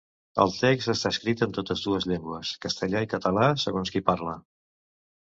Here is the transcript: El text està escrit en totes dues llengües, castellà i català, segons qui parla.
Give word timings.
El 0.45 0.53
text 0.59 0.89
està 0.93 1.11
escrit 1.15 1.43
en 1.47 1.53
totes 1.59 1.85
dues 1.85 2.09
llengües, 2.13 2.57
castellà 2.67 3.07
i 3.09 3.13
català, 3.15 3.49
segons 3.69 3.97
qui 3.97 4.07
parla. 4.13 4.39